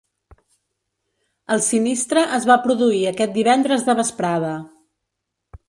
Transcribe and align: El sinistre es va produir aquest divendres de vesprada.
El 1.55 1.61
sinistre 1.65 2.23
es 2.39 2.49
va 2.53 2.57
produir 2.65 3.03
aquest 3.13 3.37
divendres 3.39 3.87
de 3.91 3.99
vesprada. 4.01 4.59